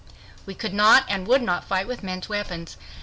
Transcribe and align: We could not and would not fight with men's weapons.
We 0.47 0.55
could 0.55 0.73
not 0.73 1.05
and 1.07 1.27
would 1.27 1.43
not 1.43 1.63
fight 1.63 1.85
with 1.87 2.01
men's 2.01 2.27
weapons. 2.27 2.75